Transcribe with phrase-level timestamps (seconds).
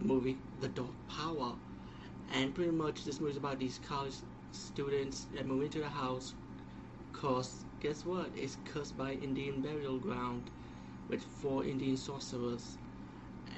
[0.00, 1.54] Movie, The Dark Power.
[2.32, 4.14] And pretty much this movie is about these college
[4.52, 6.34] students that move into the house
[7.12, 8.30] because guess what?
[8.36, 10.50] It's cursed by Indian burial ground
[11.08, 12.78] with four Indian sorcerers.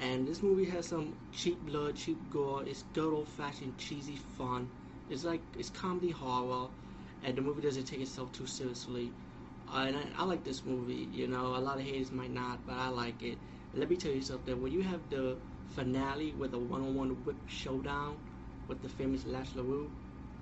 [0.01, 2.63] And this movie has some cheap blood, cheap gore.
[2.65, 4.67] It's good old fashioned cheesy fun.
[5.09, 6.69] It's like it's comedy horror,
[7.23, 9.11] and the movie doesn't take itself too seriously.
[9.73, 11.07] Uh, and I, I like this movie.
[11.11, 13.37] You know, a lot of haters might not, but I like it.
[13.73, 14.61] Let me tell you something.
[14.61, 15.37] When you have the
[15.69, 18.17] finale with a one-on-one whip showdown
[18.67, 19.89] with the famous Lash LaRue,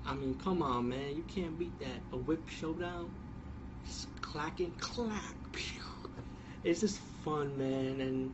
[0.05, 2.01] I mean, come on, man, you can't beat that.
[2.11, 3.11] A whip showdown,
[3.85, 5.35] just clacking, clack.
[6.63, 8.33] It's just fun, man, and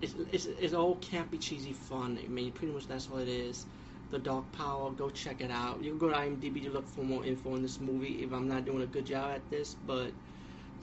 [0.00, 2.18] it's, it's it's all campy, cheesy fun.
[2.22, 3.66] I mean, pretty much that's all it is.
[4.12, 5.82] The Dark Power, go check it out.
[5.82, 8.46] You can go to IMDb to look for more info on this movie if I'm
[8.46, 10.12] not doing a good job at this, but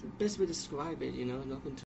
[0.01, 1.75] the best way to describe it, you know, nothing